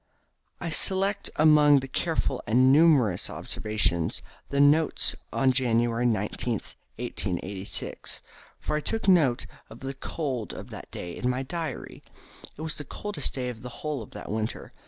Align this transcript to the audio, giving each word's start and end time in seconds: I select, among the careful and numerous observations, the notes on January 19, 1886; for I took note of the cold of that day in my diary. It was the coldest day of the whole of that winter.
I 0.59 0.71
select, 0.71 1.29
among 1.35 1.81
the 1.81 1.87
careful 1.87 2.41
and 2.47 2.73
numerous 2.73 3.29
observations, 3.29 4.23
the 4.49 4.59
notes 4.59 5.13
on 5.31 5.51
January 5.51 6.07
19, 6.07 6.53
1886; 6.55 8.23
for 8.59 8.75
I 8.77 8.79
took 8.79 9.07
note 9.07 9.45
of 9.69 9.81
the 9.81 9.93
cold 9.93 10.53
of 10.53 10.71
that 10.71 10.89
day 10.89 11.15
in 11.15 11.29
my 11.29 11.43
diary. 11.43 12.01
It 12.57 12.61
was 12.63 12.73
the 12.73 12.83
coldest 12.83 13.35
day 13.35 13.49
of 13.49 13.61
the 13.61 13.69
whole 13.85 14.01
of 14.01 14.09
that 14.17 14.31
winter. 14.31 14.73